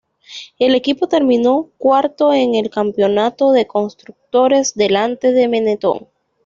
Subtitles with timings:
[0.57, 6.07] El equipo terminó cuarto en el Campeonato de Constructores, delante de Benetton.